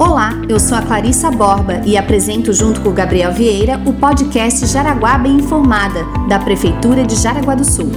[0.00, 4.64] Olá, eu sou a Clarissa Borba e apresento junto com o Gabriel Vieira o podcast
[4.66, 7.90] Jaraguá Bem Informada, da Prefeitura de Jaraguá do Sul.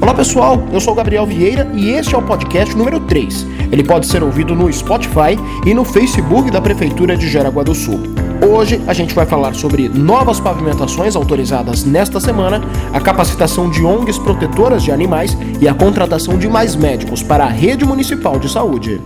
[0.00, 3.48] Olá pessoal, eu sou o Gabriel Vieira e este é o podcast número 3.
[3.72, 8.00] Ele pode ser ouvido no Spotify e no Facebook da Prefeitura de Jaraguá do Sul.
[8.48, 12.62] Hoje a gente vai falar sobre novas pavimentações autorizadas nesta semana,
[12.92, 17.48] a capacitação de ONGs protetoras de animais e a contratação de mais médicos para a
[17.48, 19.00] rede municipal de saúde.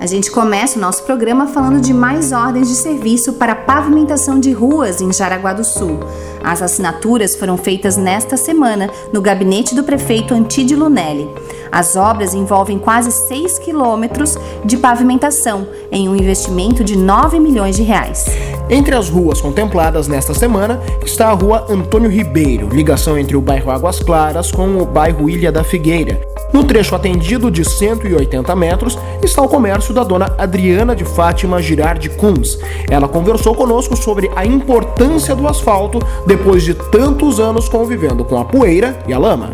[0.00, 4.52] A gente começa o nosso programa falando de mais ordens de serviço para pavimentação de
[4.52, 6.00] ruas em Jaraguá do Sul.
[6.42, 11.28] As assinaturas foram feitas nesta semana no gabinete do prefeito Antídio Lunelli.
[11.70, 17.82] As obras envolvem quase 6 quilômetros de pavimentação, em um investimento de 9 milhões de
[17.82, 18.26] reais.
[18.68, 23.70] Entre as ruas contempladas nesta semana está a rua Antônio Ribeiro, ligação entre o bairro
[23.70, 26.18] Águas Claras com o bairro Ilha da Figueira.
[26.50, 32.08] No trecho atendido de 180 metros está o comércio da dona Adriana de Fátima Girardi
[32.08, 32.58] Kunz.
[32.88, 38.46] Ela conversou conosco sobre a importância do asfalto depois de tantos anos convivendo com a
[38.46, 39.50] poeira e a lama.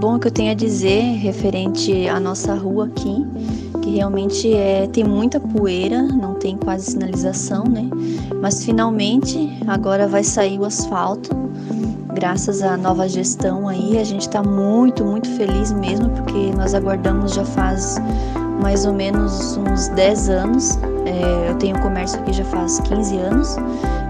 [0.00, 3.26] Bom, que eu tenho a dizer referente à nossa rua aqui,
[3.88, 7.88] que realmente é, tem muita poeira, não tem quase sinalização, né?
[8.40, 11.30] Mas finalmente agora vai sair o asfalto
[12.12, 17.34] graças à nova gestão aí, a gente está muito, muito feliz mesmo, porque nós aguardamos
[17.34, 17.96] já faz
[18.60, 20.78] mais ou menos uns 10 anos.
[21.06, 23.56] É, eu tenho comércio aqui já faz 15 anos,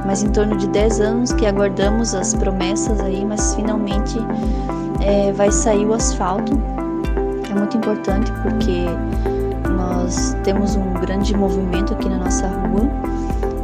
[0.06, 4.16] mas em torno de 10 anos que aguardamos as promessas aí, mas finalmente
[5.02, 6.52] é, vai sair o asfalto.
[7.50, 8.86] É muito importante porque
[10.08, 12.88] nós temos um grande movimento aqui na nossa rua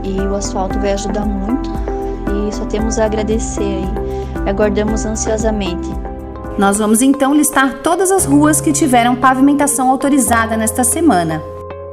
[0.03, 1.71] e o asfalto vai ajudar muito
[2.29, 3.89] e só temos a agradecer aí
[4.47, 5.89] aguardamos ansiosamente.
[6.59, 11.43] Nós vamos então listar todas as ruas que tiveram pavimentação autorizada nesta semana.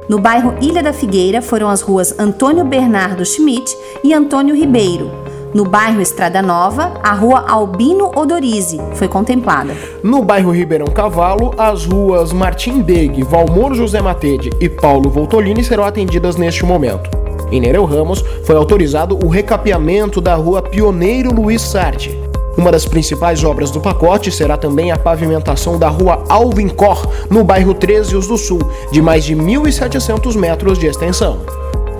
[0.06, 5.21] No bairro Ilha da Figueira foram as ruas Antônio Bernardo Schmidt e Antônio Ribeiro.
[5.54, 9.76] No bairro Estrada Nova, a rua Albino Odorize foi contemplada.
[10.02, 15.84] No bairro Ribeirão Cavalo, as ruas Martim Beg, Valmor José Matede e Paulo Voltolini serão
[15.84, 17.10] atendidas neste momento.
[17.50, 22.18] Em Nereu Ramos, foi autorizado o recapeamento da rua Pioneiro Luiz Sarte.
[22.56, 27.44] Uma das principais obras do pacote será também a pavimentação da rua Alvin Cor, no
[27.44, 28.60] bairro 13 do Sul,
[28.90, 31.40] de mais de 1.700 metros de extensão.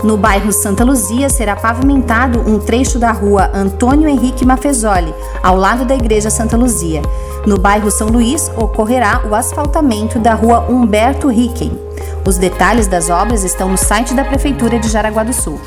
[0.02, 5.84] No bairro Santa Luzia será pavimentado um trecho da rua Antônio Henrique Mafezoli, ao lado
[5.84, 7.00] da Igreja Santa Luzia.
[7.46, 11.78] No bairro São Luís ocorrerá o asfaltamento da rua Humberto Ricken.
[12.26, 15.60] Os detalhes das obras estão no site da Prefeitura de Jaraguá do Sul.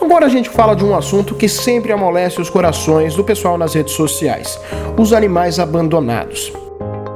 [0.00, 3.74] Agora a gente fala de um assunto que sempre amolece os corações do pessoal nas
[3.74, 4.56] redes sociais:
[4.96, 6.52] os animais abandonados.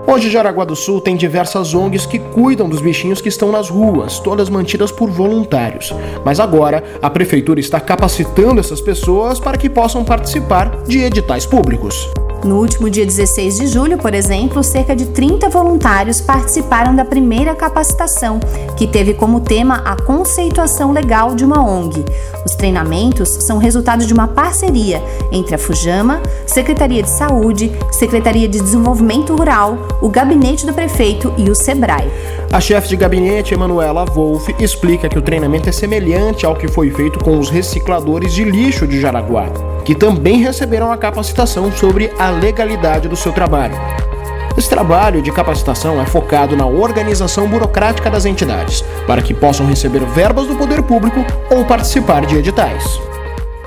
[0.06, 4.18] Hoje, Jaraguá do Sul tem diversas ONGs que cuidam dos bichinhos que estão nas ruas,
[4.18, 5.94] todas mantidas por voluntários.
[6.24, 12.08] Mas agora, a prefeitura está capacitando essas pessoas para que possam participar de editais públicos.
[12.42, 17.54] No último dia 16 de julho, por exemplo, cerca de 30 voluntários participaram da primeira
[17.54, 18.40] capacitação,
[18.78, 22.02] que teve como tema a conceituação legal de uma ONG.
[22.46, 28.58] Os treinamentos são resultado de uma parceria entre a Fujama, Secretaria de Saúde, Secretaria de
[28.58, 32.10] Desenvolvimento Rural, o Gabinete do Prefeito e o SEBRAE.
[32.50, 36.90] A chefe de gabinete, Emanuela Wolff, explica que o treinamento é semelhante ao que foi
[36.90, 39.46] feito com os recicladores de lixo de Jaraguá,
[39.84, 43.74] que também receberam a capacitação sobre a legalidade do seu trabalho.
[44.56, 50.04] Esse trabalho de capacitação é focado na organização burocrática das entidades, para que possam receber
[50.06, 53.00] verbas do poder público ou participar de editais.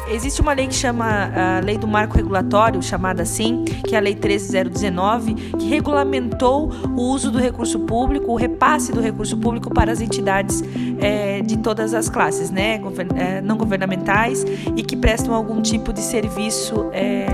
[0.07, 4.01] Existe uma lei que chama a Lei do Marco Regulatório, chamada assim, que é a
[4.01, 9.91] Lei 13019, que regulamentou o uso do recurso público, o repasse do recurso público para
[9.91, 10.63] as entidades
[10.99, 12.79] é, de todas as classes, né,
[13.15, 16.89] eh, não governamentais e que prestam algum tipo de serviço.
[16.91, 17.27] É,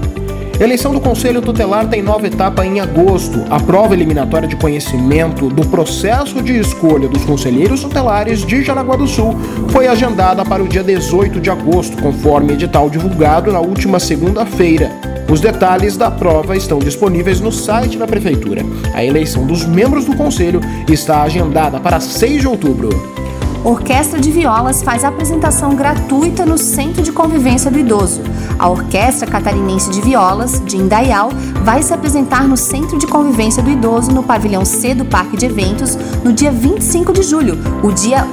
[0.60, 3.42] Eleição do Conselho Tutelar tem nova etapa em agosto.
[3.48, 9.06] A prova eliminatória de conhecimento do processo de escolha dos conselheiros tutelares de Jaraguá do
[9.06, 9.34] Sul
[9.70, 14.90] foi agendada para o dia 18 de agosto, conforme edital divulgado na última segunda-feira.
[15.30, 18.62] Os detalhes da prova estão disponíveis no site da Prefeitura.
[18.92, 20.60] A eleição dos membros do Conselho
[20.90, 23.19] está agendada para 6 de outubro.
[23.62, 28.22] Orquestra de Violas faz apresentação gratuita no Centro de Convivência do Idoso.
[28.58, 31.28] A Orquestra Catarinense de Violas, de Indaial,
[31.62, 35.44] vai se apresentar no Centro de Convivência do Idoso, no pavilhão C do Parque de
[35.44, 38.26] Eventos, no dia 25 de julho, o dia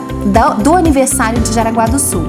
[0.63, 2.23] do aniversário de Jaraguá do Sul.